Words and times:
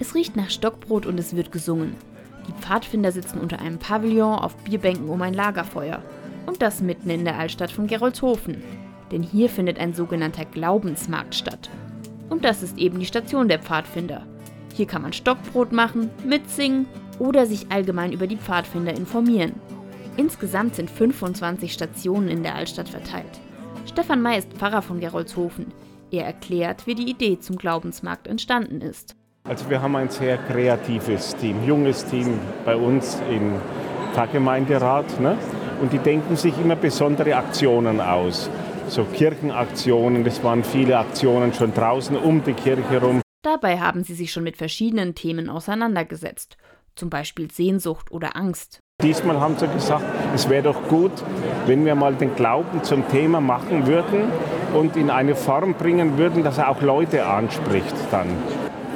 Es 0.00 0.16
riecht 0.16 0.34
nach 0.34 0.50
Stockbrot 0.50 1.06
und 1.06 1.20
es 1.20 1.36
wird 1.36 1.52
gesungen. 1.52 1.94
Die 2.48 2.52
Pfadfinder 2.60 3.12
sitzen 3.12 3.38
unter 3.38 3.60
einem 3.60 3.78
Pavillon 3.78 4.40
auf 4.40 4.56
Bierbänken 4.56 5.08
um 5.08 5.22
ein 5.22 5.34
Lagerfeuer. 5.34 6.02
Und 6.46 6.62
das 6.62 6.80
mitten 6.80 7.10
in 7.10 7.24
der 7.24 7.38
Altstadt 7.38 7.70
von 7.70 7.86
Gerolzhofen. 7.86 8.60
Denn 9.12 9.22
hier 9.22 9.48
findet 9.48 9.78
ein 9.78 9.94
sogenannter 9.94 10.46
Glaubensmarkt 10.46 11.36
statt. 11.36 11.70
Und 12.28 12.44
das 12.44 12.64
ist 12.64 12.76
eben 12.76 12.98
die 12.98 13.06
Station 13.06 13.46
der 13.46 13.60
Pfadfinder. 13.60 14.26
Hier 14.74 14.86
kann 14.86 15.02
man 15.02 15.12
Stockbrot 15.12 15.70
machen, 15.70 16.10
mitsingen 16.26 16.86
oder 17.20 17.46
sich 17.46 17.70
allgemein 17.70 18.12
über 18.12 18.26
die 18.26 18.36
Pfadfinder 18.36 18.96
informieren. 18.96 19.52
Insgesamt 20.16 20.74
sind 20.74 20.90
25 20.90 21.72
Stationen 21.72 22.26
in 22.26 22.42
der 22.42 22.56
Altstadt 22.56 22.88
verteilt. 22.88 23.40
Stefan 23.86 24.22
May 24.22 24.38
ist 24.38 24.52
Pfarrer 24.54 24.82
von 24.82 24.98
Gerolzhofen. 24.98 25.66
Er 26.10 26.26
erklärt, 26.26 26.88
wie 26.88 26.96
die 26.96 27.08
Idee 27.08 27.38
zum 27.38 27.56
Glaubensmarkt 27.56 28.26
entstanden 28.26 28.80
ist. 28.80 29.14
Also 29.46 29.68
wir 29.68 29.82
haben 29.82 29.94
ein 29.94 30.08
sehr 30.08 30.38
kreatives 30.38 31.36
Team, 31.36 31.62
junges 31.66 32.06
Team 32.06 32.38
bei 32.64 32.74
uns 32.74 33.20
im 33.30 33.52
Pfarrgemeinderat. 34.14 35.20
Ne? 35.20 35.36
Und 35.82 35.92
die 35.92 35.98
denken 35.98 36.34
sich 36.36 36.58
immer 36.58 36.76
besondere 36.76 37.36
Aktionen 37.36 38.00
aus. 38.00 38.48
So 38.88 39.04
Kirchenaktionen, 39.04 40.24
das 40.24 40.42
waren 40.42 40.64
viele 40.64 40.98
Aktionen 40.98 41.52
schon 41.52 41.74
draußen 41.74 42.16
um 42.16 42.42
die 42.42 42.54
Kirche 42.54 42.88
herum. 42.88 43.20
Dabei 43.42 43.78
haben 43.80 44.02
sie 44.02 44.14
sich 44.14 44.32
schon 44.32 44.44
mit 44.44 44.56
verschiedenen 44.56 45.14
Themen 45.14 45.50
auseinandergesetzt, 45.50 46.56
zum 46.96 47.10
Beispiel 47.10 47.50
Sehnsucht 47.50 48.10
oder 48.10 48.36
Angst. 48.36 48.80
Diesmal 49.02 49.40
haben 49.40 49.58
sie 49.58 49.68
gesagt, 49.68 50.04
es 50.34 50.48
wäre 50.48 50.62
doch 50.62 50.88
gut, 50.88 51.12
wenn 51.66 51.84
wir 51.84 51.94
mal 51.94 52.14
den 52.14 52.34
Glauben 52.34 52.82
zum 52.82 53.06
Thema 53.10 53.42
machen 53.42 53.86
würden 53.86 54.32
und 54.72 54.96
in 54.96 55.10
eine 55.10 55.34
Form 55.34 55.74
bringen 55.74 56.16
würden, 56.16 56.42
dass 56.42 56.56
er 56.56 56.70
auch 56.70 56.80
Leute 56.80 57.26
anspricht 57.26 57.94
dann. 58.10 58.28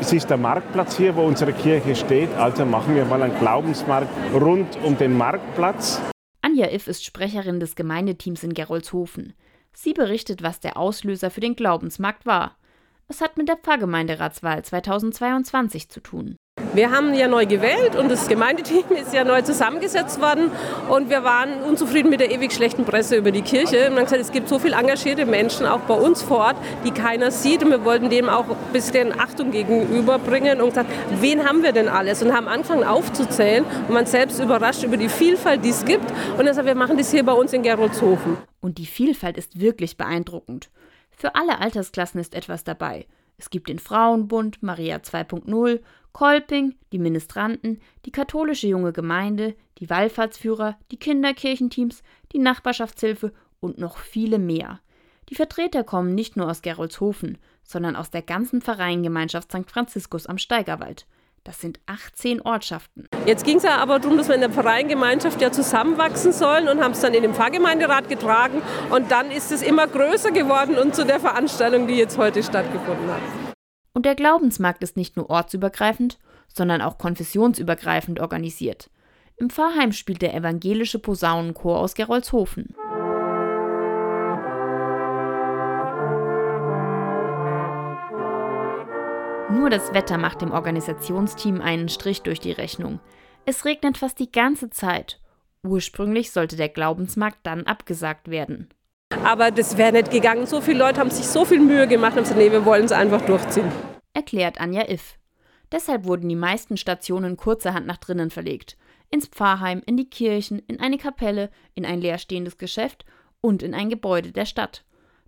Es 0.00 0.12
ist 0.12 0.28
der 0.28 0.36
Marktplatz 0.36 0.96
hier, 0.96 1.16
wo 1.16 1.22
unsere 1.22 1.52
Kirche 1.52 1.96
steht, 1.96 2.32
also 2.34 2.64
machen 2.64 2.94
wir 2.94 3.04
mal 3.06 3.22
einen 3.22 3.38
Glaubensmarkt 3.38 4.08
rund 4.34 4.78
um 4.84 4.96
den 4.98 5.16
Marktplatz. 5.16 6.00
Anja 6.42 6.66
Iff 6.66 6.86
ist 6.86 7.04
Sprecherin 7.04 7.60
des 7.60 7.74
Gemeindeteams 7.74 8.42
in 8.42 8.52
Gerolzhofen. 8.52 9.32
Sie 9.72 9.94
berichtet, 9.94 10.42
was 10.42 10.60
der 10.60 10.76
Auslöser 10.76 11.30
für 11.30 11.40
den 11.40 11.56
Glaubensmarkt 11.56 12.26
war. 12.26 12.56
Es 13.08 13.20
hat 13.20 13.36
mit 13.36 13.48
der 13.48 13.56
Pfarrgemeinderatswahl 13.56 14.64
2022 14.64 15.88
zu 15.88 16.00
tun. 16.00 16.36
Wir 16.74 16.90
haben 16.90 17.14
ja 17.14 17.28
neu 17.28 17.46
gewählt 17.46 17.96
und 17.96 18.10
das 18.10 18.28
Gemeindeteam 18.28 18.84
ist 19.00 19.14
ja 19.14 19.24
neu 19.24 19.42
zusammengesetzt 19.42 20.20
worden 20.20 20.50
und 20.88 21.08
wir 21.10 21.24
waren 21.24 21.62
unzufrieden 21.62 22.10
mit 22.10 22.20
der 22.20 22.30
ewig 22.30 22.52
schlechten 22.52 22.84
Presse 22.84 23.16
über 23.16 23.30
die 23.30 23.42
Kirche 23.42 23.88
und 23.88 23.96
haben 23.96 24.04
gesagt, 24.04 24.20
es 24.20 24.32
gibt 24.32 24.48
so 24.48 24.58
viele 24.58 24.76
engagierte 24.76 25.26
Menschen 25.26 25.66
auch 25.66 25.80
bei 25.80 25.94
uns 25.94 26.22
vor 26.22 26.38
Ort, 26.38 26.56
die 26.84 26.90
keiner 26.90 27.30
sieht 27.30 27.62
und 27.62 27.70
wir 27.70 27.84
wollten 27.84 28.10
dem 28.10 28.28
auch 28.28 28.48
ein 28.48 28.72
bisschen 28.72 29.18
Achtung 29.18 29.50
gegenüberbringen 29.50 30.60
und 30.60 30.70
gesagt, 30.70 30.90
wen 31.20 31.46
haben 31.48 31.62
wir 31.62 31.72
denn 31.72 31.88
alles 31.88 32.22
und 32.22 32.32
haben 32.34 32.48
angefangen 32.48 32.84
aufzuzählen 32.84 33.64
und 33.88 33.94
man 33.94 34.06
selbst 34.06 34.40
überrascht 34.40 34.82
über 34.82 34.96
die 34.96 35.08
Vielfalt, 35.08 35.64
die 35.64 35.70
es 35.70 35.84
gibt 35.84 36.12
und 36.38 36.46
sagt, 36.52 36.66
wir 36.66 36.74
machen 36.74 36.96
das 36.96 37.10
hier 37.10 37.24
bei 37.24 37.32
uns 37.32 37.52
in 37.52 37.62
Gerolzhofen. 37.62 38.36
Und 38.60 38.78
die 38.78 38.86
Vielfalt 38.86 39.36
ist 39.36 39.60
wirklich 39.60 39.96
beeindruckend. 39.96 40.70
Für 41.10 41.34
alle 41.34 41.60
Altersklassen 41.60 42.20
ist 42.20 42.34
etwas 42.34 42.64
dabei. 42.64 43.06
Es 43.38 43.50
gibt 43.50 43.68
den 43.68 43.78
Frauenbund, 43.78 44.62
Maria 44.62 44.96
2.0, 44.96 45.80
Kolping, 46.12 46.74
die 46.92 46.98
Ministranten, 46.98 47.80
die 48.06 48.12
katholische 48.12 48.68
junge 48.68 48.92
Gemeinde, 48.92 49.54
die 49.78 49.90
Wallfahrtsführer, 49.90 50.78
die 50.90 50.98
Kinderkirchenteams, 50.98 52.02
die 52.32 52.38
Nachbarschaftshilfe 52.38 53.32
und 53.60 53.78
noch 53.78 53.98
viele 53.98 54.38
mehr. 54.38 54.80
Die 55.28 55.34
Vertreter 55.34 55.84
kommen 55.84 56.14
nicht 56.14 56.36
nur 56.36 56.48
aus 56.48 56.62
Gerolzhofen, 56.62 57.36
sondern 57.64 57.96
aus 57.96 58.10
der 58.10 58.22
ganzen 58.22 58.62
Vereingemeinschaft 58.62 59.50
St. 59.50 59.70
Franziskus 59.70 60.26
am 60.26 60.38
Steigerwald. 60.38 61.06
Das 61.46 61.60
sind 61.60 61.78
18 61.86 62.40
Ortschaften. 62.40 63.06
Jetzt 63.24 63.44
ging 63.44 63.58
es 63.58 63.62
ja 63.62 63.76
aber 63.76 64.00
darum, 64.00 64.18
dass 64.18 64.26
wir 64.26 64.34
in 64.34 64.40
der 64.40 64.50
Vereingemeinschaft 64.50 65.40
ja 65.40 65.52
zusammenwachsen 65.52 66.32
sollen 66.32 66.66
und 66.66 66.82
haben 66.82 66.90
es 66.90 67.00
dann 67.02 67.14
in 67.14 67.22
den 67.22 67.34
Pfarrgemeinderat 67.34 68.08
getragen. 68.08 68.62
Und 68.90 69.12
dann 69.12 69.30
ist 69.30 69.52
es 69.52 69.62
immer 69.62 69.86
größer 69.86 70.32
geworden 70.32 70.76
und 70.76 70.96
zu 70.96 71.06
der 71.06 71.20
Veranstaltung, 71.20 71.86
die 71.86 71.94
jetzt 71.94 72.18
heute 72.18 72.42
stattgefunden 72.42 73.08
hat. 73.08 73.20
Und 73.92 74.06
der 74.06 74.16
Glaubensmarkt 74.16 74.82
ist 74.82 74.96
nicht 74.96 75.16
nur 75.16 75.30
ortsübergreifend, 75.30 76.18
sondern 76.48 76.82
auch 76.82 76.98
konfessionsübergreifend 76.98 78.18
organisiert. 78.18 78.90
Im 79.36 79.48
Pfarrheim 79.48 79.92
spielt 79.92 80.22
der 80.22 80.34
evangelische 80.34 80.98
Posaunenchor 80.98 81.78
aus 81.78 81.94
Gerolzhofen. 81.94 82.74
Nur 89.48 89.70
das 89.70 89.94
Wetter 89.94 90.18
macht 90.18 90.42
dem 90.42 90.50
Organisationsteam 90.50 91.60
einen 91.60 91.88
Strich 91.88 92.22
durch 92.22 92.40
die 92.40 92.50
Rechnung. 92.50 92.98
Es 93.44 93.64
regnet 93.64 93.96
fast 93.96 94.18
die 94.18 94.32
ganze 94.32 94.70
Zeit. 94.70 95.20
Ursprünglich 95.62 96.32
sollte 96.32 96.56
der 96.56 96.68
Glaubensmarkt 96.68 97.38
dann 97.44 97.64
abgesagt 97.64 98.28
werden. 98.28 98.68
Aber 99.24 99.52
das 99.52 99.76
wäre 99.76 99.92
nicht 99.92 100.10
gegangen. 100.10 100.46
So 100.46 100.60
viele 100.60 100.80
Leute 100.80 100.98
haben 100.98 101.10
sich 101.10 101.26
so 101.26 101.44
viel 101.44 101.60
Mühe 101.60 101.86
gemacht 101.86 102.16
und 102.16 102.24
gesagt, 102.24 102.40
nee, 102.40 102.50
wir 102.50 102.64
wollen 102.64 102.86
es 102.86 102.92
einfach 102.92 103.22
durchziehen. 103.22 103.70
Erklärt 104.14 104.60
Anja 104.60 104.88
Iff. 104.88 105.16
Deshalb 105.70 106.06
wurden 106.06 106.28
die 106.28 106.34
meisten 106.34 106.76
Stationen 106.76 107.36
kurzerhand 107.36 107.86
nach 107.86 107.98
drinnen 107.98 108.30
verlegt. 108.30 108.76
Ins 109.10 109.26
Pfarrheim, 109.26 109.80
in 109.86 109.96
die 109.96 110.10
Kirchen, 110.10 110.58
in 110.58 110.80
eine 110.80 110.98
Kapelle, 110.98 111.50
in 111.74 111.86
ein 111.86 112.00
leerstehendes 112.00 112.58
Geschäft 112.58 113.04
und 113.40 113.62
in 113.62 113.74
ein 113.74 113.90
Gebäude 113.90 114.32
der 114.32 114.44
Stadt. 114.44 114.84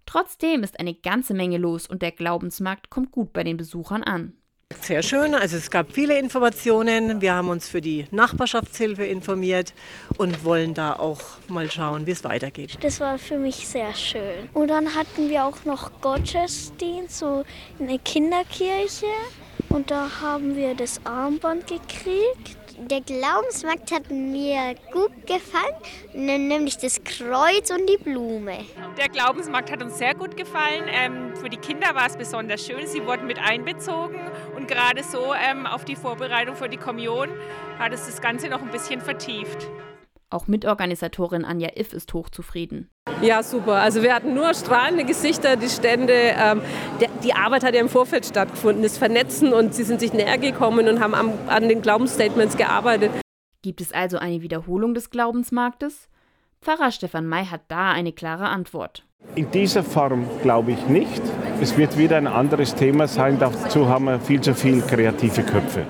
Trotzdem 0.09 0.63
ist 0.63 0.81
eine 0.81 0.95
ganze 0.95 1.35
Menge 1.35 1.59
los 1.59 1.87
und 1.87 2.01
der 2.01 2.13
Glaubensmarkt 2.13 2.89
kommt 2.89 3.13
gut 3.13 3.35
bei 3.35 3.45
den 3.45 3.59
Besuchern 3.59 4.03
an. 4.03 4.33
Sehr 4.81 5.03
schön. 5.03 5.35
Also 5.35 5.59
es 5.59 5.71
gab 5.71 5.93
viele 5.93 6.19
Informationen. 6.19 7.21
Wir 7.21 7.35
haben 7.35 7.51
uns 7.51 7.69
für 7.69 7.83
die 7.83 8.07
Nachbarschaftshilfe 8.11 9.05
informiert 9.05 9.75
und 10.17 10.45
wollen 10.45 10.73
da 10.73 10.95
auch 10.95 11.21
mal 11.49 11.71
schauen, 11.71 12.07
wie 12.07 12.13
es 12.13 12.25
weitergeht. 12.25 12.79
Das 12.81 13.01
war 13.01 13.19
für 13.19 13.37
mich 13.37 13.69
sehr 13.69 13.93
schön. 13.93 14.49
Und 14.55 14.69
dann 14.69 14.95
hatten 14.95 15.29
wir 15.29 15.45
auch 15.45 15.67
noch 15.67 15.91
Gottesdienst, 16.01 17.19
so 17.19 17.45
in 17.79 17.89
der 17.89 17.99
Kinderkirche. 17.99 19.05
Und 19.69 19.91
da 19.91 20.23
haben 20.23 20.57
wir 20.57 20.75
das 20.75 21.05
Armband 21.05 21.67
gekriegt. 21.67 22.68
Der 22.81 23.01
Glaubensmarkt 23.01 23.91
hat 23.91 24.09
mir 24.09 24.77
gut 24.93 25.11
gefallen, 25.27 25.75
nämlich 26.15 26.79
das 26.79 27.03
Kreuz 27.03 27.71
und 27.71 27.89
die 27.89 27.97
Blume. 27.97 28.59
Der 28.97 29.09
Glaubensmarkt 29.09 29.73
hat 29.73 29.83
uns 29.83 29.99
sehr 29.99 30.15
gut 30.15 30.37
gefallen. 30.37 30.85
Ähm, 30.89 31.35
für 31.35 31.49
die 31.49 31.57
Kinder 31.57 31.95
war 31.97 32.07
es 32.07 32.17
besonders 32.17 32.65
schön. 32.65 32.87
Sie 32.87 33.05
wurden 33.05 33.27
mit 33.27 33.41
einbezogen 33.41 34.21
und 34.57 34.69
gerade 34.69 35.03
so 35.03 35.35
ähm, 35.35 35.67
auf 35.67 35.85
die 35.85 35.97
Vorbereitung 35.97 36.55
für 36.55 36.69
die 36.69 36.77
Kommunion 36.77 37.31
hat 37.81 37.93
es 37.93 38.07
das 38.07 38.21
Ganze 38.21 38.49
noch 38.49 38.63
ein 38.63 38.71
bisschen 38.71 39.01
vertieft. 39.01 39.69
Auch 40.31 40.47
Mitorganisatorin 40.47 41.45
Anja 41.45 41.71
Iff 41.75 41.95
ist 41.95 42.13
hochzufrieden. 42.13 42.91
Ja, 43.23 43.43
super. 43.43 43.77
Also 43.77 44.03
wir 44.03 44.15
hatten 44.15 44.35
nur 44.35 44.53
strahlende 44.53 45.05
Gesichter, 45.05 45.57
die 45.57 45.71
Stände. 45.71 46.13
Ähm, 46.13 46.61
der, 47.01 47.09
die 47.25 47.33
Arbeit 47.33 47.65
hat 47.65 47.75
ja 47.75 47.81
im 47.81 47.89
Vorfeld 47.89 48.27
stattgefunden, 48.27 48.83
das 48.83 48.99
Vernetzen 48.99 49.55
und 49.55 49.75
sie 49.75 49.85
sind 49.85 50.01
sich 50.01 50.13
näher 50.13 50.37
gekommen 50.37 50.87
und 50.87 51.01
haben 51.01 51.15
am, 51.15 51.33
an 51.47 51.69
den 51.69 51.81
Glaubensstatements 51.81 52.59
gearbeitet. 52.59 53.11
Gibt 53.63 53.81
es 53.81 53.93
also 53.93 54.19
eine 54.19 54.43
Wiederholung 54.43 54.93
des 54.95 55.11
Glaubensmarktes? 55.11 56.09
Pfarrer 56.61 56.91
Stefan 56.91 57.27
May 57.27 57.47
hat 57.47 57.63
da 57.69 57.91
eine 57.91 58.13
klare 58.13 58.49
Antwort. 58.49 59.05
In 59.35 59.51
dieser 59.51 59.83
Form 59.83 60.27
glaube 60.43 60.73
ich 60.73 60.87
nicht. 60.89 61.23
Es 61.61 61.77
wird 61.77 61.97
wieder 61.97 62.19
ein 62.19 62.27
anderes 62.27 62.75
Thema 62.75 63.09
sein. 63.09 63.39
Dazu 63.39 63.89
haben 63.89 64.05
wir 64.05 64.21
viel 64.21 64.41
zu 64.41 64.55
viele 64.55 64.83
kreative 64.83 65.43
Köpfe. 65.43 65.87